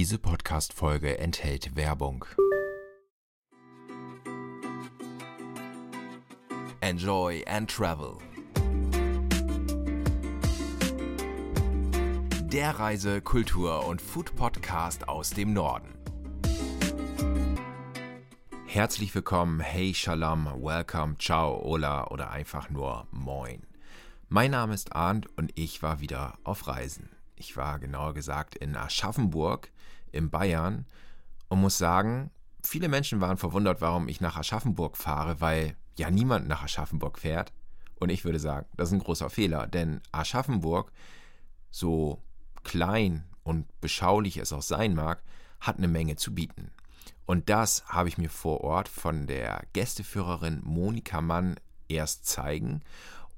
[0.00, 2.24] Diese Podcast-Folge enthält Werbung.
[6.80, 8.16] Enjoy and Travel.
[12.44, 15.92] Der Reise-, Kultur- und Food-Podcast aus dem Norden.
[18.64, 23.66] Herzlich willkommen, hey Shalom, welcome, ciao, hola oder einfach nur moin.
[24.30, 27.09] Mein Name ist Arndt und ich war wieder auf Reisen.
[27.40, 29.72] Ich war genauer gesagt in Aschaffenburg
[30.12, 30.84] in Bayern
[31.48, 32.30] und muss sagen,
[32.62, 37.54] viele Menschen waren verwundert, warum ich nach Aschaffenburg fahre, weil ja niemand nach Aschaffenburg fährt.
[37.98, 40.92] Und ich würde sagen, das ist ein großer Fehler, denn Aschaffenburg,
[41.70, 42.20] so
[42.62, 45.22] klein und beschaulich es auch sein mag,
[45.60, 46.70] hat eine Menge zu bieten.
[47.24, 51.56] Und das habe ich mir vor Ort von der Gästeführerin Monika Mann
[51.88, 52.82] erst zeigen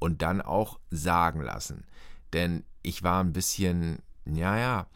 [0.01, 1.85] und dann auch sagen lassen.
[2.33, 4.87] Denn ich war ein bisschen, ja, ja,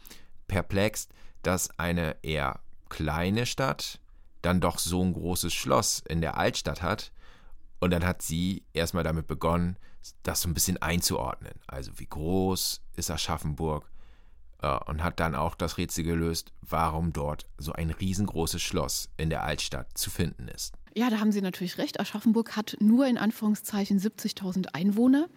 [0.49, 1.09] perplex,
[1.43, 4.01] dass eine eher kleine Stadt
[4.43, 7.13] dann doch so ein großes Schloss in der Altstadt hat.
[7.81, 9.77] Und dann hat sie erstmal damit begonnen,
[10.23, 11.55] das so ein bisschen einzuordnen.
[11.67, 13.91] Also wie groß ist Aschaffenburg?
[14.63, 19.31] Äh, und hat dann auch das Rätsel gelöst, warum dort so ein riesengroßes Schloss in
[19.31, 20.75] der Altstadt zu finden ist.
[20.95, 22.01] Ja, da haben Sie natürlich recht.
[22.01, 25.29] Aschaffenburg hat nur in Anführungszeichen 70.000 Einwohner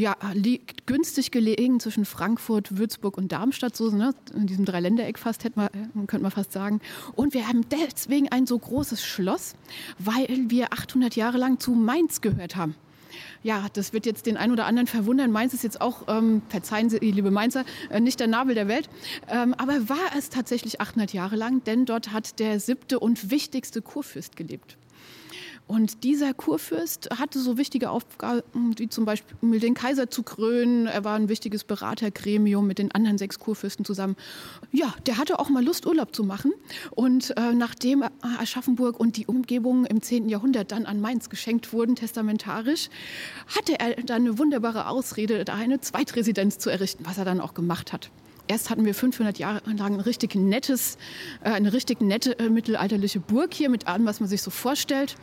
[0.00, 5.44] ja, liegt günstig gelegen zwischen Frankfurt, Würzburg und Darmstadt, so ne, in diesem Dreiländereck fast,
[5.44, 6.80] hätte man, äh, könnte man fast sagen.
[7.14, 9.54] Und wir haben deswegen ein so großes Schloss,
[9.98, 12.74] weil wir 800 Jahre lang zu Mainz gehört haben.
[13.42, 15.32] Ja, das wird jetzt den einen oder anderen verwundern.
[15.32, 18.88] Mainz ist jetzt auch, ähm, verzeihen Sie, liebe Mainzer, äh, nicht der Nabel der Welt.
[19.28, 23.82] Ähm, aber war es tatsächlich 800 Jahre lang, denn dort hat der siebte und wichtigste
[23.82, 24.78] Kurfürst gelebt.
[25.70, 28.42] Und dieser Kurfürst hatte so wichtige Aufgaben,
[28.76, 30.86] wie zum Beispiel den Kaiser zu krönen.
[30.86, 34.16] Er war ein wichtiges Beratergremium mit den anderen sechs Kurfürsten zusammen.
[34.72, 36.52] Ja, der hatte auch mal Lust, Urlaub zu machen.
[36.90, 40.28] Und äh, nachdem Aschaffenburg und die Umgebung im 10.
[40.28, 42.88] Jahrhundert dann an Mainz geschenkt wurden, testamentarisch,
[43.56, 47.54] hatte er dann eine wunderbare Ausrede, da eine Zweitresidenz zu errichten, was er dann auch
[47.54, 48.10] gemacht hat.
[48.50, 50.98] Erst hatten wir 500 Jahre lang ein richtig nettes,
[51.44, 55.14] äh, eine richtig nette äh, mittelalterliche Burg hier mit allem, was man sich so vorstellt.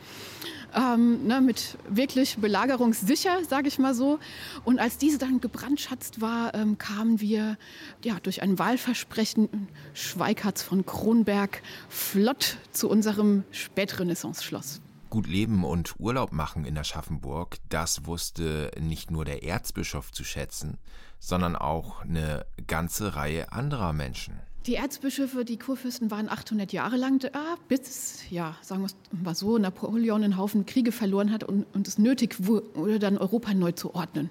[0.73, 4.19] Ähm, ne, mit wirklich belagerungssicher, sage ich mal so.
[4.63, 7.57] Und als diese dann gebrandschatzt war, ähm, kamen wir
[8.01, 14.79] ja, durch ein Wahlversprechen Schweikatz von Kronberg flott zu unserem Spätrenaissance-Schloss.
[15.09, 20.77] Gut leben und Urlaub machen in Aschaffenburg, das wusste nicht nur der Erzbischof zu schätzen,
[21.19, 24.39] sondern auch eine ganze Reihe anderer Menschen.
[24.67, 29.33] Die Erzbischöfe, die Kurfürsten waren 800 Jahre lang da, bis, ja, sagen wir es mal
[29.33, 33.72] so, Napoleon einen Haufen Kriege verloren hat und, und es nötig wurde, dann Europa neu
[33.72, 34.29] zu ordnen.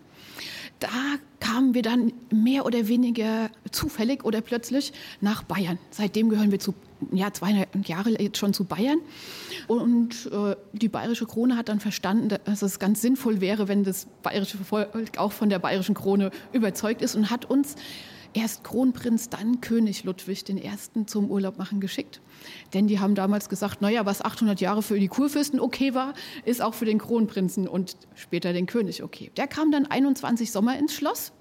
[0.79, 0.89] Da
[1.41, 4.93] kamen wir dann mehr oder weniger zufällig oder plötzlich
[5.23, 5.79] nach Bayern.
[5.91, 6.75] Seitdem gehören wir zu
[7.13, 8.99] ja, zweieinhalb Jahre jetzt schon zu Bayern.
[9.67, 14.07] Und äh, die bayerische Krone hat dann verstanden, dass es ganz sinnvoll wäre, wenn das
[14.23, 17.77] bayerische Volk auch von der bayerischen Krone überzeugt ist und hat uns
[18.37, 21.07] erst Kronprinz, dann König Ludwig I.
[21.07, 22.21] zum Urlaub machen geschickt.
[22.75, 26.13] Denn die haben damals gesagt, naja, was 800 Jahre für die Kurfürsten okay war,
[26.45, 29.31] ist auch für den Kronprinzen und später den König okay.
[29.37, 31.33] Der kam dann 21 Sommer ins Schloss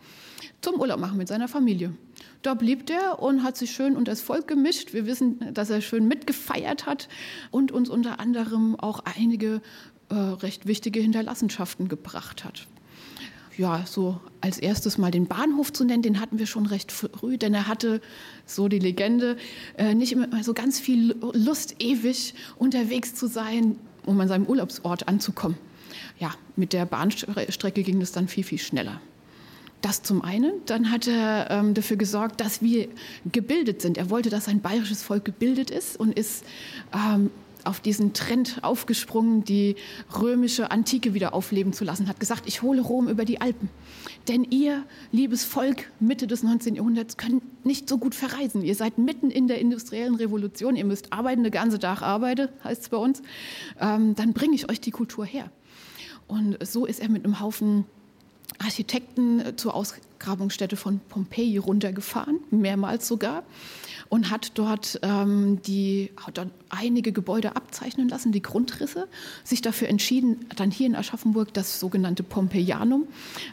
[0.66, 1.94] zum Urlaub machen mit seiner Familie.
[2.42, 4.94] Da blieb der und hat sich schön unter das Volk gemischt.
[4.94, 7.08] Wir wissen, dass er schön mitgefeiert hat
[7.52, 9.62] und uns unter anderem auch einige
[10.10, 12.68] äh, recht wichtige Hinterlassenschaften gebracht hat
[13.58, 17.38] ja, so als erstes mal den Bahnhof zu nennen, den hatten wir schon recht früh,
[17.38, 18.02] denn er hatte,
[18.46, 19.38] so die Legende,
[19.78, 25.08] äh, nicht immer so ganz viel Lust, ewig unterwegs zu sein, um an seinem Urlaubsort
[25.08, 25.58] anzukommen.
[26.20, 29.00] Ja, mit der Bahnstrecke ging es dann viel, viel schneller.
[29.86, 30.52] Das zum einen.
[30.66, 32.88] Dann hat er ähm, dafür gesorgt, dass wir
[33.32, 34.00] gebildet sind.
[34.00, 36.44] Er wollte, dass ein bayerisches Volk gebildet ist und ist
[36.92, 37.30] ähm,
[37.66, 39.76] auf diesen Trend aufgesprungen, die
[40.20, 43.70] römische Antike wieder aufleben zu lassen, hat gesagt, ich hole Rom über die Alpen.
[44.28, 46.74] Denn ihr, liebes Volk, Mitte des 19.
[46.74, 48.64] Jahrhunderts, könnt nicht so gut verreisen.
[48.64, 52.82] Ihr seid mitten in der industriellen Revolution, ihr müsst arbeiten, eine ganze Tag arbeite, heißt
[52.82, 53.22] es bei uns.
[53.80, 55.52] Ähm, dann bringe ich euch die Kultur her.
[56.26, 57.86] Und so ist er mit einem Haufen
[58.66, 63.44] Architekten zur Ausgrabungsstätte von Pompeji runtergefahren, mehrmals sogar,
[64.10, 69.08] und hat dort, ähm, die, hat dort einige Gebäude abzeichnen lassen, die Grundrisse,
[69.44, 73.08] sich dafür entschieden, dann hier in Aschaffenburg das sogenannte Pompeianum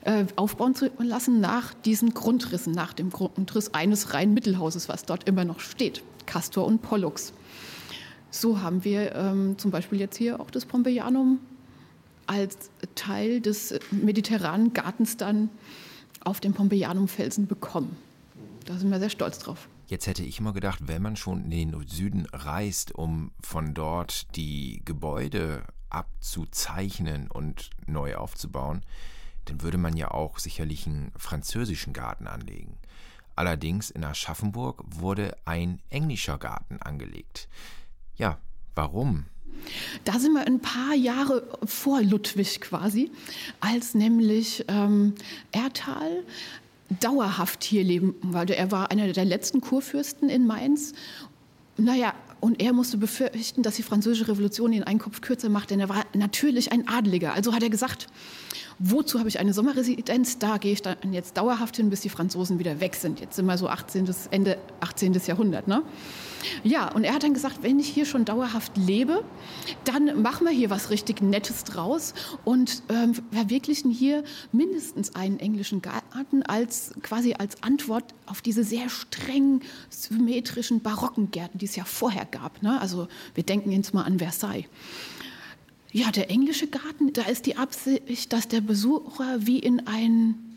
[0.05, 5.29] äh, aufbauen zu lassen nach diesen Grundrissen, nach dem Grundriss eines reinen Mittelhauses, was dort
[5.29, 7.33] immer noch steht, Castor und Pollux.
[8.31, 11.39] So haben wir ähm, zum Beispiel jetzt hier auch das Pompeianum
[12.27, 15.51] als Teil des mediterranen Gartens dann
[16.21, 17.97] auf dem Pompeianum-Felsen bekommen.
[18.65, 19.69] Da sind wir sehr stolz drauf.
[19.87, 24.35] Jetzt hätte ich immer gedacht, wenn man schon in den Süden reist, um von dort
[24.37, 28.83] die Gebäude abzuzeichnen und neu aufzubauen,
[29.45, 32.79] dann würde man ja auch sicherlich einen französischen Garten anlegen.
[33.35, 37.49] Allerdings in Aschaffenburg wurde ein englischer Garten angelegt.
[38.17, 38.39] Ja,
[38.75, 39.27] warum?
[40.05, 43.11] Da sind wir ein paar Jahre vor Ludwig quasi,
[43.61, 45.15] als nämlich ähm,
[45.53, 46.25] Erthal
[47.01, 48.57] dauerhaft hier leben wollte.
[48.57, 50.93] Er war einer der letzten Kurfürsten in Mainz.
[51.77, 55.81] Naja, und er musste befürchten, dass die französische Revolution ihn einen Kopf kürzer macht, denn
[55.81, 57.33] er war natürlich ein Adliger.
[57.35, 58.09] Also hat er gesagt,
[58.79, 60.39] wozu habe ich eine Sommerresidenz?
[60.39, 63.21] Da gehe ich dann jetzt dauerhaft hin, bis die Franzosen wieder weg sind.
[63.21, 64.09] Jetzt sind wir so 18.
[64.31, 65.13] Ende 18.
[65.27, 65.69] Jahrhundert.
[65.69, 65.83] Ne?
[66.65, 69.25] Ja, und er hat dann gesagt, wenn ich hier schon dauerhaft lebe,
[69.85, 72.15] dann machen wir hier was richtig Nettes draus
[72.45, 78.89] und ähm, verwirklichen hier mindestens einen englischen Garten als quasi als Antwort auf diese sehr
[78.89, 82.63] strengen, symmetrischen, barocken Gärten, die es ja vorher gab.
[82.63, 82.81] Ne?
[82.81, 84.67] Also wir denken jetzt mal an Versailles.
[85.93, 90.53] Ja, der englische Garten, da ist die Absicht, dass der Besucher wie in ein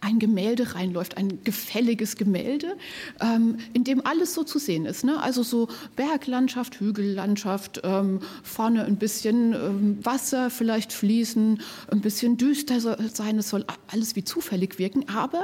[0.00, 2.76] ein Gemälde reinläuft, ein gefälliges Gemälde,
[3.20, 5.04] ähm, in dem alles so zu sehen ist.
[5.04, 5.20] Ne?
[5.20, 11.60] Also so Berglandschaft, Hügellandschaft, ähm, vorne ein bisschen ähm, Wasser vielleicht fließen,
[11.90, 15.42] ein bisschen düster sein, es soll alles wie zufällig wirken, aber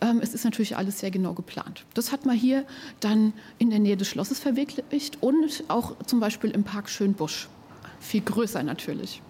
[0.00, 1.84] ähm, es ist natürlich alles sehr genau geplant.
[1.94, 2.64] Das hat man hier
[3.00, 7.48] dann in der Nähe des Schlosses verwirklicht und auch zum Beispiel im Park Schönbusch.
[8.00, 9.22] Viel größer natürlich.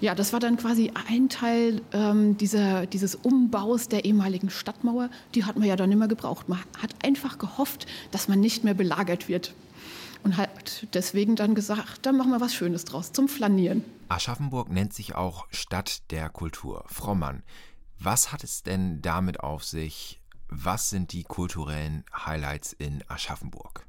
[0.00, 5.10] Ja, das war dann quasi ein Teil ähm, dieser, dieses Umbaus der ehemaligen Stadtmauer.
[5.34, 6.48] Die hat man ja dann immer gebraucht.
[6.48, 9.54] Man hat einfach gehofft, dass man nicht mehr belagert wird.
[10.22, 13.84] Und hat deswegen dann gesagt, dann machen wir was Schönes draus zum Flanieren.
[14.08, 16.84] Aschaffenburg nennt sich auch Stadt der Kultur.
[16.86, 17.42] Frau Mann,
[17.98, 20.20] was hat es denn damit auf sich?
[20.48, 23.87] Was sind die kulturellen Highlights in Aschaffenburg?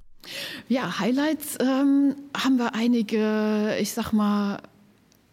[0.67, 4.61] Ja, Highlights ähm, haben wir einige, ich sag mal,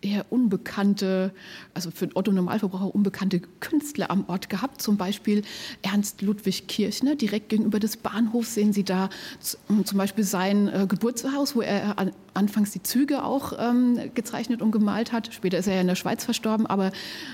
[0.07, 1.33] eher unbekannte,
[1.75, 4.81] also für Otto Normalverbraucher unbekannte Künstler am Ort gehabt.
[4.81, 5.43] Zum Beispiel
[5.83, 7.17] Ernst Ludwig Kirchner.
[7.17, 9.11] Direkt gegenüber des Bahnhofs sehen Sie da
[9.41, 14.71] zum Beispiel sein äh, Geburtshaus, wo er an, anfangs die Züge auch ähm, gezeichnet und
[14.71, 15.33] gemalt hat.
[15.33, 16.93] Später ist er ja in der Schweiz verstorben, aber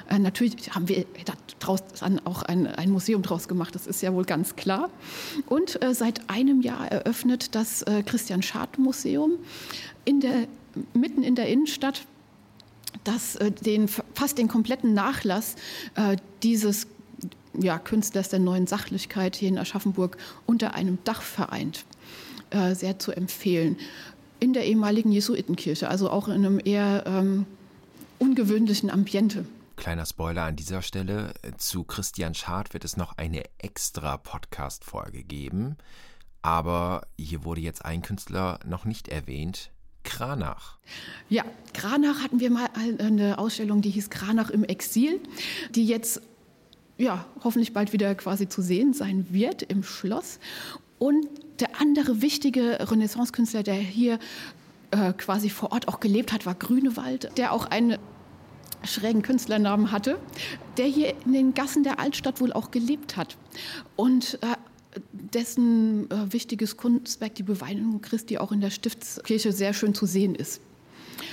[0.09, 1.05] äh, natürlich haben wir
[1.59, 3.75] daraus dann auch ein, ein, Museum draus gemacht.
[3.75, 4.91] Das ist ja wohl ganz klar.
[5.47, 9.33] Und äh, seit einem Jahr eröffnet das äh, Christian Schad Museum
[10.05, 10.47] in der
[10.95, 12.07] mitten in der Innenstadt
[13.05, 15.57] das äh, den, fast den kompletten Nachlass
[15.95, 16.87] äh, dieses
[17.55, 20.17] ja, Künstlers der neuen Sachlichkeit hier in Aschaffenburg
[20.47, 21.85] unter einem Dach vereint.
[22.51, 23.77] Äh, sehr zu empfehlen.
[24.41, 27.47] In der ehemaligen Jesuitenkirche, also auch in einem eher ähm,
[28.19, 29.47] ungewöhnlichen Ambiente.
[29.77, 31.33] Kleiner Spoiler an dieser Stelle.
[31.57, 35.77] Zu Christian Schad wird es noch eine extra Podcast-Folge geben.
[36.43, 39.71] Aber hier wurde jetzt ein Künstler noch nicht erwähnt,
[40.05, 40.79] Kranach.
[41.29, 41.45] Ja,
[41.75, 42.69] Kranach hatten wir mal
[42.99, 45.21] eine Ausstellung, die hieß Kranach im Exil,
[45.75, 46.21] die jetzt
[46.99, 50.39] ja, hoffentlich bald wieder quasi zu sehen sein wird im Schloss.
[50.99, 51.27] Und
[51.59, 54.19] der andere wichtige Renaissance-Künstler, der hier
[54.93, 57.99] äh, quasi vor Ort auch gelebt hat, war Grünewald, der auch einen
[58.85, 60.19] schrägen Künstlernamen hatte,
[60.77, 63.37] der hier in den Gassen der Altstadt wohl auch gelebt hat.
[63.97, 64.57] Und äh,
[65.13, 70.35] dessen äh, wichtiges Kunstwerk, die Beweinigung Christi, auch in der Stiftskirche sehr schön zu sehen
[70.35, 70.61] ist.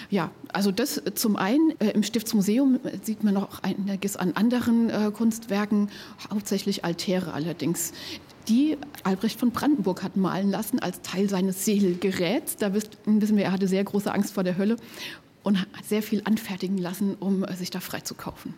[0.09, 1.73] Ja, also das zum einen.
[1.79, 5.89] Äh, Im Stiftsmuseum sieht man noch einiges an anderen äh, Kunstwerken,
[6.29, 7.93] hauptsächlich Altäre allerdings,
[8.49, 12.55] die Albrecht von Brandenburg hat malen lassen als Teil seines Seelgeräts.
[12.55, 14.75] Da wissen wir, er hatte sehr große Angst vor der Hölle
[15.43, 18.55] und hat sehr viel anfertigen lassen, um äh, sich da freizukaufen.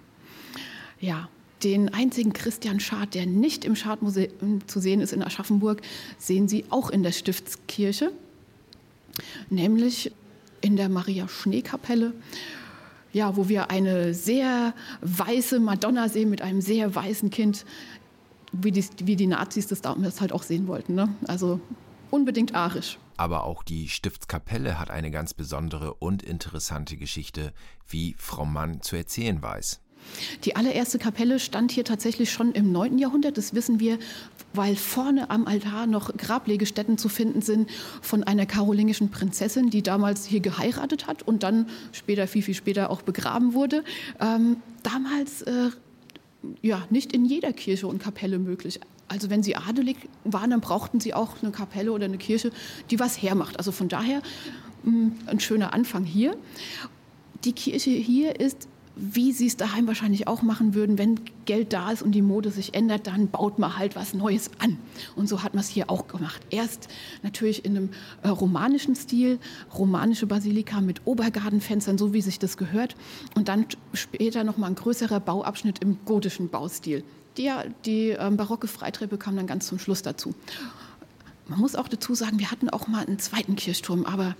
[0.99, 1.27] Ja,
[1.63, 5.81] den einzigen Christian Schad, der nicht im Schadmuseum zu sehen ist in Aschaffenburg,
[6.17, 8.11] sehen Sie auch in der Stiftskirche,
[9.49, 10.11] nämlich
[10.61, 12.13] in der Maria-Schnee-Kapelle.
[13.13, 17.65] Ja, wo wir eine sehr weiße Madonna sehen mit einem sehr weißen Kind,
[18.53, 20.95] wie die, wie die Nazis das damals halt auch sehen wollten.
[20.95, 21.13] Ne?
[21.27, 21.59] Also
[22.09, 22.99] unbedingt arisch.
[23.17, 27.53] Aber auch die Stiftskapelle hat eine ganz besondere und interessante Geschichte,
[27.87, 29.81] wie Frau Mann zu erzählen weiß.
[30.45, 32.97] Die allererste Kapelle stand hier tatsächlich schon im 9.
[32.97, 33.37] Jahrhundert.
[33.37, 33.97] Das wissen wir,
[34.53, 37.69] weil vorne am Altar noch Grablegestätten zu finden sind
[38.01, 42.89] von einer karolingischen Prinzessin, die damals hier geheiratet hat und dann später, viel, viel später
[42.89, 43.83] auch begraben wurde.
[44.19, 45.69] Ähm, damals äh,
[46.61, 48.79] ja nicht in jeder Kirche und Kapelle möglich.
[49.07, 52.51] Also wenn sie adelig waren, dann brauchten sie auch eine Kapelle oder eine Kirche,
[52.89, 53.57] die was hermacht.
[53.57, 54.21] Also von daher
[54.83, 56.37] mh, mm, ein schöner Anfang hier.
[57.43, 58.67] Die Kirche hier ist
[59.01, 62.51] wie sie es daheim wahrscheinlich auch machen würden, wenn Geld da ist und die Mode
[62.51, 64.77] sich ändert, dann baut man halt was Neues an.
[65.15, 66.39] Und so hat man es hier auch gemacht.
[66.51, 66.87] Erst
[67.23, 67.89] natürlich in einem
[68.21, 69.39] äh, romanischen Stil,
[69.75, 72.95] romanische Basilika mit Obergartenfenstern, so wie sich das gehört.
[73.35, 77.03] Und dann später nochmal ein größerer Bauabschnitt im gotischen Baustil.
[77.37, 77.49] Die,
[77.85, 80.35] die ähm, barocke Freitreppe kam dann ganz zum Schluss dazu.
[81.47, 84.35] Man muss auch dazu sagen, wir hatten auch mal einen zweiten Kirchturm, aber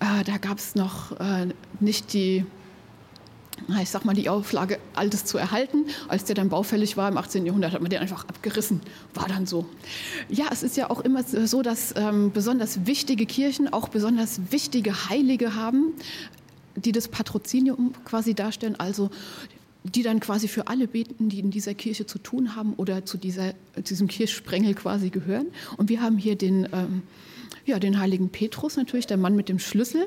[0.00, 1.48] äh, da gab es noch äh,
[1.80, 2.44] nicht die
[3.80, 5.86] ich sag mal, die Auflage, Altes zu erhalten.
[6.08, 7.46] Als der dann baufällig war im 18.
[7.46, 8.80] Jahrhundert, hat man den einfach abgerissen.
[9.14, 9.66] War dann so.
[10.28, 15.08] Ja, es ist ja auch immer so, dass ähm, besonders wichtige Kirchen auch besonders wichtige
[15.08, 15.92] Heilige haben,
[16.76, 18.76] die das Patrozinium quasi darstellen.
[18.78, 19.10] Also
[19.84, 23.16] die dann quasi für alle beten, die in dieser Kirche zu tun haben oder zu
[23.16, 25.46] dieser, diesem Kirchsprengel quasi gehören.
[25.76, 27.02] Und wir haben hier den, ähm,
[27.64, 30.06] ja, den heiligen Petrus, natürlich der Mann mit dem Schlüssel.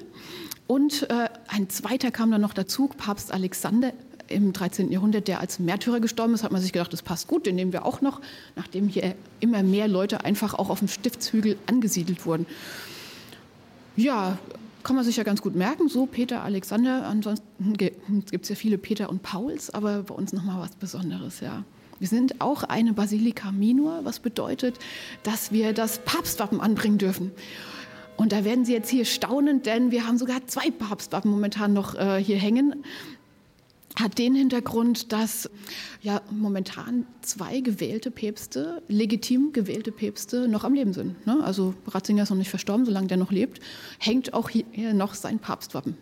[0.72, 3.92] Und äh, ein zweiter kam dann noch dazu, Papst Alexander
[4.30, 4.90] im 13.
[4.90, 7.74] Jahrhundert, der als Märtyrer gestorben ist, hat man sich gedacht, das passt gut, den nehmen
[7.74, 8.22] wir auch noch,
[8.56, 12.46] nachdem hier immer mehr Leute einfach auch auf dem Stiftshügel angesiedelt wurden.
[13.98, 14.38] Ja,
[14.84, 17.06] kann man sich ja ganz gut merken, so Peter, Alexander.
[17.06, 21.66] Ansonsten gibt es ja viele Peter und Pauls, aber bei uns nochmal was Besonderes, ja.
[22.00, 24.80] Wir sind auch eine Basilika Minor, was bedeutet,
[25.24, 27.32] dass wir das Papstwappen anbringen dürfen.
[28.18, 31.96] Und da werden Sie jetzt hier staunen, denn wir haben sogar zwei Papstwappen momentan noch
[31.96, 32.84] äh, hier hängen.
[34.00, 35.50] Hat den Hintergrund, dass
[36.02, 41.26] ja momentan zwei gewählte Päpste, legitim gewählte Päpste, noch am Leben sind.
[41.28, 41.44] Ne?
[41.44, 43.60] Also Ratzinger ist noch nicht verstorben, solange der noch lebt,
[44.00, 45.98] hängt auch hier noch sein Papstwappen.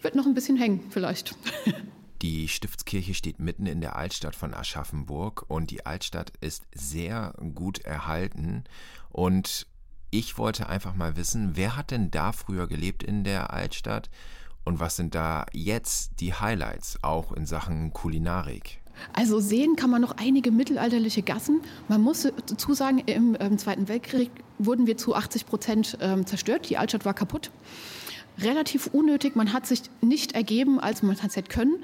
[0.00, 1.34] Wird noch ein bisschen hängen, vielleicht.
[2.22, 7.78] Die Stiftskirche steht mitten in der Altstadt von Aschaffenburg und die Altstadt ist sehr gut
[7.78, 8.64] erhalten
[9.08, 9.66] und
[10.10, 14.10] ich wollte einfach mal wissen, wer hat denn da früher gelebt in der Altstadt
[14.64, 18.80] und was sind da jetzt die Highlights, auch in Sachen Kulinarik?
[19.14, 21.62] Also sehen kann man noch einige mittelalterliche Gassen.
[21.88, 26.68] Man muss dazu sagen, im, im Zweiten Weltkrieg wurden wir zu 80 Prozent ähm, zerstört.
[26.68, 27.50] Die Altstadt war kaputt
[28.42, 29.36] relativ unnötig.
[29.36, 31.76] Man hat sich nicht ergeben, als man es hätte können.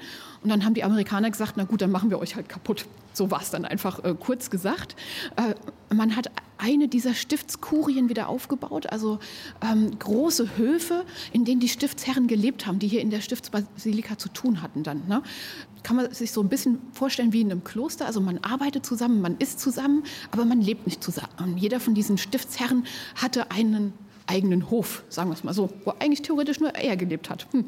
[0.43, 2.85] Und dann haben die Amerikaner gesagt, na gut, dann machen wir euch halt kaputt.
[3.13, 4.95] So war es dann einfach äh, kurz gesagt.
[5.35, 5.55] Äh,
[5.93, 9.19] man hat eine dieser Stiftskurien wieder aufgebaut, also
[9.61, 14.29] ähm, große Höfe, in denen die Stiftsherren gelebt haben, die hier in der Stiftsbasilika zu
[14.29, 15.07] tun hatten dann.
[15.07, 15.21] Ne?
[15.83, 18.05] Kann man sich so ein bisschen vorstellen wie in einem Kloster.
[18.05, 21.57] Also man arbeitet zusammen, man isst zusammen, aber man lebt nicht zusammen.
[21.57, 22.85] Jeder von diesen Stiftsherren
[23.15, 23.93] hatte einen
[24.27, 27.47] eigenen Hof, sagen wir es mal so, wo eigentlich theoretisch nur er gelebt hat.
[27.51, 27.65] Hm.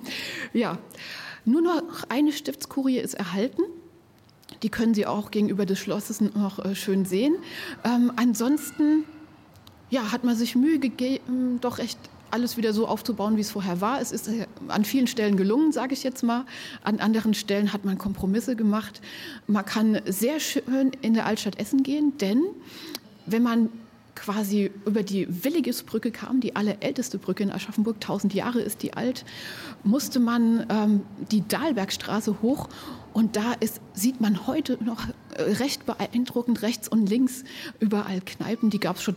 [0.53, 0.77] Ja,
[1.45, 3.63] nur noch eine Stiftskurie ist erhalten.
[4.63, 7.37] Die können Sie auch gegenüber des Schlosses noch äh, schön sehen.
[7.83, 9.05] Ähm, ansonsten
[9.89, 11.97] ja, hat man sich Mühe gegeben, doch echt
[12.31, 14.01] alles wieder so aufzubauen, wie es vorher war.
[14.01, 16.45] Es ist äh, an vielen Stellen gelungen, sage ich jetzt mal.
[16.83, 19.01] An anderen Stellen hat man Kompromisse gemacht.
[19.47, 22.43] Man kann sehr schön in der Altstadt essen gehen, denn
[23.25, 23.69] wenn man
[24.19, 29.25] quasi über die Willigesbrücke kam, die allerälteste Brücke in Aschaffenburg, 1000 Jahre ist die alt,
[29.83, 32.69] musste man ähm, die Dahlbergstraße hoch.
[33.13, 37.43] Und da ist, sieht man heute noch äh, recht beeindruckend rechts und links
[37.79, 39.15] überall Kneipen, die gab es schon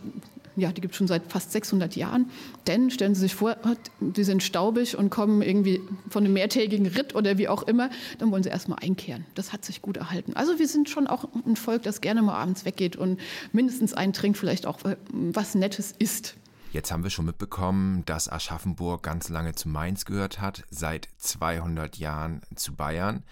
[0.55, 2.29] ja, die gibt es schon seit fast 600 Jahren.
[2.67, 3.57] Denn stellen Sie sich vor,
[3.99, 8.31] die sind staubig und kommen irgendwie von einem mehrtägigen Ritt oder wie auch immer, dann
[8.31, 9.25] wollen sie erstmal einkehren.
[9.35, 10.33] Das hat sich gut erhalten.
[10.33, 13.19] Also wir sind schon auch ein Volk, das gerne mal abends weggeht und
[13.51, 16.35] mindestens einen trinkt, vielleicht auch äh, was Nettes isst.
[16.71, 21.97] Jetzt haben wir schon mitbekommen, dass Aschaffenburg ganz lange zu Mainz gehört hat, seit 200
[21.97, 23.23] Jahren zu Bayern.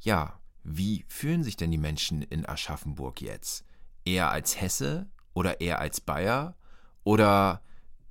[0.00, 3.64] Ja, wie fühlen sich denn die Menschen in Aschaffenburg jetzt?
[4.04, 6.54] Eher als Hesse oder eher als Bayer?
[7.04, 7.62] Oder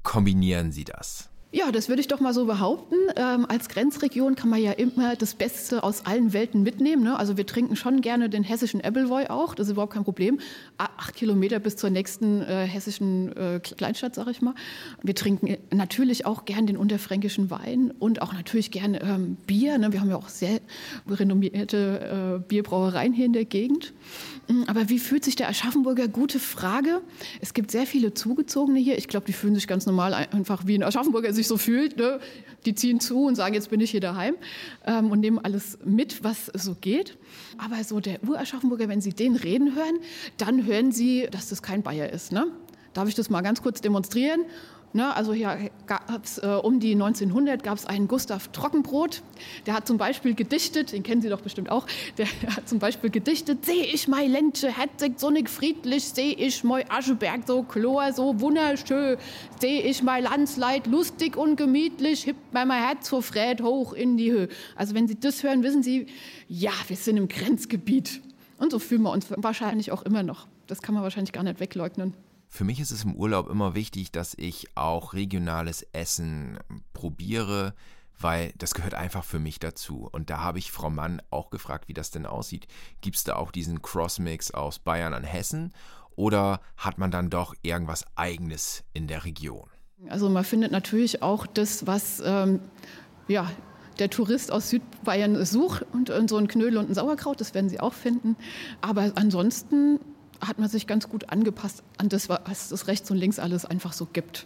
[0.04, 1.30] kombinieren Sie das?
[1.54, 2.96] Ja, das würde ich doch mal so behaupten.
[3.16, 7.04] Ähm, als Grenzregion kann man ja immer das Beste aus allen Welten mitnehmen.
[7.04, 7.18] Ne?
[7.18, 10.42] Also wir trinken schon gerne den hessischen Ebbelwoi auch, das ist überhaupt kein Problem.
[10.78, 14.56] Acht Kilometer bis zur nächsten äh, hessischen äh, Kleinstadt, sag ich mal.
[15.04, 19.78] Wir trinken natürlich auch gern den unterfränkischen Wein und auch natürlich gern ähm, Bier.
[19.78, 19.94] Ne?
[19.94, 20.60] Wir haben ja auch sehr
[21.10, 23.94] renommierte äh, Bierbrauereien hier in der Gegend.
[24.50, 26.10] Mm, aber wie fühlt sich der Aschaffenburger?
[26.10, 27.02] Gute Frage.
[27.40, 28.98] Es gibt sehr viele Zugezogene hier.
[28.98, 31.98] Ich glaube, die fühlen sich ganz normal einfach wie ein Aschaffenburger sich so fühlt.
[31.98, 32.20] Ne?
[32.66, 34.36] Die ziehen zu und sagen, jetzt bin ich hier daheim
[34.86, 37.18] ähm, und nehmen alles mit, was so geht.
[37.58, 40.00] Aber so der Uraschaffenburger, wenn Sie den reden hören,
[40.38, 42.32] dann hören Sie, dass das kein Bayer ist.
[42.32, 42.48] Ne?
[42.94, 44.42] Darf ich das mal ganz kurz demonstrieren?
[44.98, 49.22] Ne, also hier gab es äh, um die 1900 gab es einen Gustav Trockenbrot,
[49.68, 51.86] der hat zum Beispiel gedichtet, den kennen Sie doch bestimmt auch,
[52.18, 52.26] der
[52.56, 57.42] hat zum Beispiel gedichtet, sehe ich mein Ländche, hetzig sonnig friedlich, sehe ich mein Ascheberg
[57.46, 59.18] so chlor, so wunderschön,
[59.62, 64.32] sehe ich mein Landsleit lustig und gemütlich, mir mein Herz vor Fred hoch in die
[64.32, 64.50] Höhe.
[64.76, 66.08] Also wenn Sie das hören, wissen Sie,
[66.48, 68.20] ja, wir sind im Grenzgebiet.
[68.58, 70.48] Und so fühlen wir uns wahrscheinlich auch immer noch.
[70.66, 72.16] Das kann man wahrscheinlich gar nicht wegleugnen.
[72.48, 76.58] Für mich ist es im Urlaub immer wichtig, dass ich auch regionales Essen
[76.94, 77.74] probiere,
[78.20, 80.10] weil das gehört einfach für mich dazu.
[80.12, 82.68] Und da habe ich Frau Mann auch gefragt, wie das denn aussieht.
[83.02, 85.74] Gibt es da auch diesen Crossmix aus Bayern und Hessen
[86.16, 89.70] oder hat man dann doch irgendwas Eigenes in der Region?
[90.10, 92.60] Also man findet natürlich auch das, was ähm,
[93.28, 93.50] ja,
[94.00, 97.70] der Tourist aus Südbayern sucht und, und so ein Knödel und ein Sauerkraut, das werden
[97.70, 98.36] Sie auch finden.
[98.82, 100.00] Aber ansonsten
[100.42, 103.94] hat man sich ganz gut angepasst an das, was es rechts und links alles einfach
[103.94, 104.46] so gibt.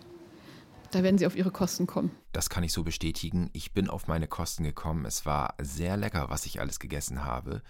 [0.92, 2.12] Da werden Sie auf Ihre Kosten kommen.
[2.34, 3.50] Das kann ich so bestätigen.
[3.54, 5.06] Ich bin auf meine Kosten gekommen.
[5.06, 7.62] Es war sehr lecker, was ich alles gegessen habe.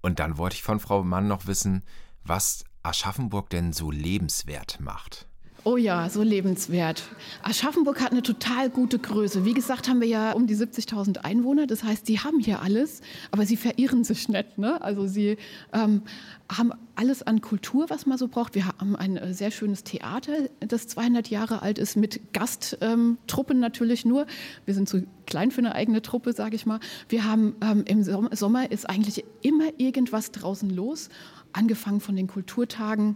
[0.00, 1.82] Und dann wollte ich von Frau Mann noch wissen,
[2.24, 5.26] was Aschaffenburg denn so lebenswert macht.
[5.64, 7.04] Oh ja, so lebenswert.
[7.44, 9.44] Aschaffenburg hat eine total gute Größe.
[9.44, 11.68] Wie gesagt, haben wir ja um die 70.000 Einwohner.
[11.68, 13.00] Das heißt, die haben hier alles,
[13.30, 14.58] aber sie verirren sich nicht.
[14.58, 14.82] Ne?
[14.82, 15.36] Also sie
[15.72, 16.02] ähm,
[16.50, 18.56] haben alles an Kultur, was man so braucht.
[18.56, 24.04] Wir haben ein äh, sehr schönes Theater, das 200 Jahre alt ist, mit Gasttruppen natürlich
[24.04, 24.26] nur.
[24.64, 26.80] Wir sind zu klein für eine eigene Truppe, sage ich mal.
[27.08, 31.08] Wir haben ähm, im Sommer ist eigentlich immer irgendwas draußen los,
[31.52, 33.14] angefangen von den Kulturtagen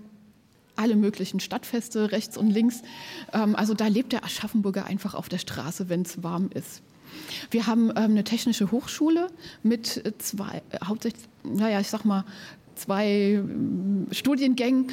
[0.76, 2.82] alle möglichen Stadtfeste rechts und links.
[3.32, 6.82] Ähm, also da lebt der Aschaffenburger einfach auf der Straße, wenn es warm ist.
[7.50, 9.28] Wir haben ähm, eine technische Hochschule
[9.62, 12.24] mit zwei, äh, hauptsächlich, naja, ich sag mal,
[12.74, 14.90] zwei äh, Studiengängen,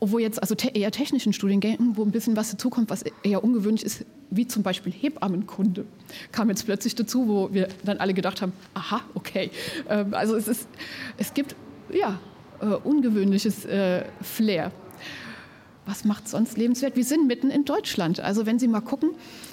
[0.00, 4.04] wo jetzt also eher technischen Studiengängen, wo ein bisschen was dazukommt, was eher ungewöhnlich ist,
[4.30, 5.84] wie zum Beispiel Hebammenkunde,
[6.32, 9.50] kam jetzt plötzlich dazu, wo wir dann alle gedacht haben, aha, okay.
[9.88, 10.68] Ähm, also es, ist,
[11.16, 11.54] es gibt
[11.92, 12.18] ja
[12.60, 14.72] äh, ungewöhnliches äh, Flair
[15.86, 16.96] was macht sonst lebenswert?
[16.96, 18.20] Wir sind mitten in Deutschland.
[18.20, 19.10] Also wenn Sie mal gucken,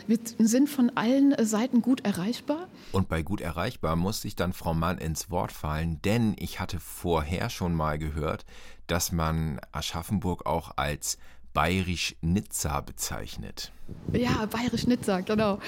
[0.07, 2.67] wir sind von allen Seiten gut erreichbar.
[2.91, 6.79] Und bei gut erreichbar musste ich dann Frau Mann ins Wort fallen, denn ich hatte
[6.79, 8.45] vorher schon mal gehört,
[8.87, 11.17] dass man Aschaffenburg auch als
[11.53, 13.71] Bayerisch-Nizza bezeichnet.
[14.13, 15.59] Ja, Bayerisch-Nizza, genau.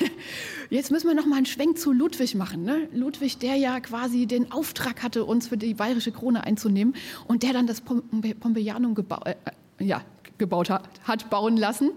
[0.70, 2.62] Jetzt müssen wir noch mal einen Schwenk zu Ludwig machen.
[2.62, 2.88] Ne?
[2.92, 6.94] Ludwig, der ja quasi den Auftrag hatte, uns für die bayerische Krone einzunehmen
[7.26, 9.34] und der dann das Pompeianum gebaut, äh,
[9.80, 10.02] ja,
[10.38, 11.92] gebaut hat, hat bauen lassen,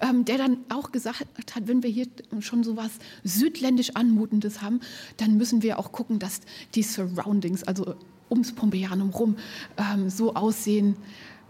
[0.00, 2.06] ähm, der dann auch gesagt hat, wenn wir hier
[2.40, 2.92] schon so was
[3.24, 4.80] südländisch Anmutendes haben,
[5.16, 6.40] dann müssen wir auch gucken, dass
[6.74, 7.96] die Surroundings, also
[8.30, 9.36] ums Pompeianum rum,
[9.76, 10.96] ähm, so aussehen,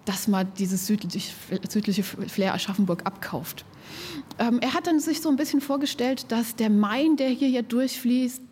[0.06, 1.32] dass man dieses südliche,
[1.68, 3.64] südliche Flair Aschaffenburg abkauft.
[4.38, 7.62] Ähm, er hat dann sich so ein bisschen vorgestellt, dass der Main, der hier ja
[7.62, 8.42] durchfließt,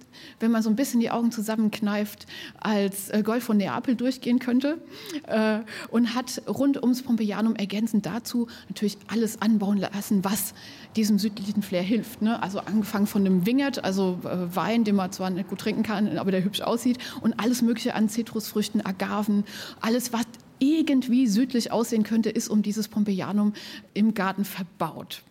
[0.41, 2.27] wenn man so ein bisschen die Augen zusammenkneift,
[2.59, 4.79] als äh, Golf von Neapel durchgehen könnte
[5.27, 10.55] äh, und hat rund ums Pompeianum ergänzend dazu natürlich alles anbauen lassen, was
[10.97, 12.23] diesem südlichen Flair hilft.
[12.23, 12.43] Ne?
[12.43, 16.19] Also angefangen von einem Wingert, also äh, Wein, den man zwar nicht gut trinken kann,
[16.19, 19.45] aber der hübsch aussieht und alles mögliche an Zitrusfrüchten, Agaven,
[19.81, 20.25] alles was
[20.59, 23.53] irgendwie südlich aussehen könnte, ist um dieses Pompeianum
[23.95, 25.23] im Garten verbaut.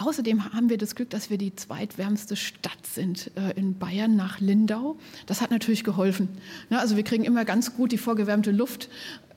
[0.00, 4.40] Außerdem haben wir das Glück, dass wir die zweitwärmste Stadt sind äh, in Bayern nach
[4.40, 4.96] Lindau.
[5.26, 6.28] Das hat natürlich geholfen.
[6.70, 8.88] Ne, also wir kriegen immer ganz gut die vorgewärmte Luft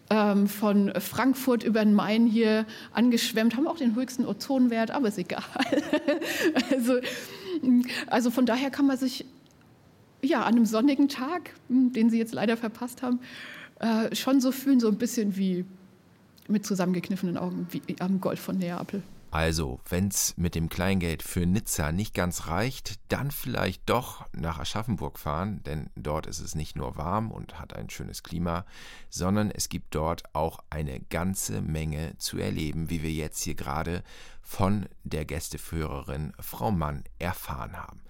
[0.10, 5.18] ähm, von Frankfurt über den Main hier angeschwemmt, haben auch den höchsten Ozonwert, aber ist
[5.18, 5.44] egal.
[6.72, 7.00] also,
[8.08, 9.26] also von daher kann man sich
[10.22, 13.20] ja, an einem sonnigen Tag, den Sie jetzt leider verpasst haben,
[13.80, 15.66] äh, schon so fühlen, so ein bisschen wie
[16.48, 19.04] mit zusammengekniffenen Augen wie am Golf von Neapel.
[19.34, 25.18] Also, wenn's mit dem Kleingeld für Nizza nicht ganz reicht, dann vielleicht doch nach Aschaffenburg
[25.18, 28.64] fahren, denn dort ist es nicht nur warm und hat ein schönes Klima,
[29.10, 34.04] sondern es gibt dort auch eine ganze Menge zu erleben, wie wir jetzt hier gerade
[34.44, 38.04] von der Gästeführerin Frau Mann erfahren haben.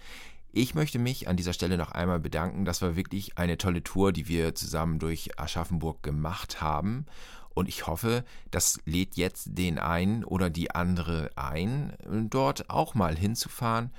[0.51, 2.65] Ich möchte mich an dieser Stelle noch einmal bedanken.
[2.65, 7.05] Das war wirklich eine tolle Tour, die wir zusammen durch Aschaffenburg gemacht haben.
[7.53, 11.93] Und ich hoffe, das lädt jetzt den einen oder die andere ein,
[12.29, 13.91] dort auch mal hinzufahren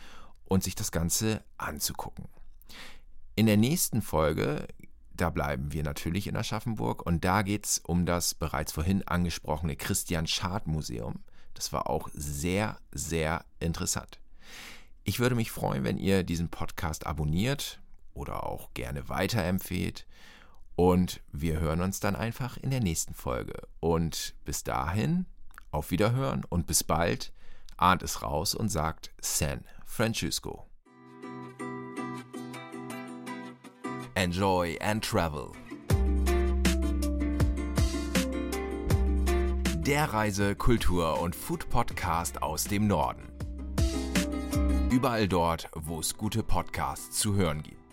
[0.44, 2.26] und sich das Ganze anzugucken.
[3.36, 4.66] In der nächsten Folge,
[5.12, 9.76] da bleiben wir natürlich in Aschaffenburg und da geht es um das bereits vorhin angesprochene
[9.76, 11.22] Christian Schad Museum.
[11.54, 14.20] Das war auch sehr, sehr interessant.
[15.04, 17.80] Ich würde mich freuen, wenn ihr diesen Podcast abonniert
[18.12, 20.06] oder auch gerne weiterempfehlt.
[20.76, 23.54] Und wir hören uns dann einfach in der nächsten Folge.
[23.80, 25.26] Und bis dahin,
[25.70, 27.32] auf Wiederhören und bis bald.
[27.76, 30.66] Arndt ist raus und sagt San Francisco.
[34.14, 35.50] Enjoy and travel.
[39.78, 43.28] Der Reise-, Kultur- und Food-Podcast aus dem Norden.
[44.90, 47.83] Überall dort, wo es gute Podcasts zu hören gibt.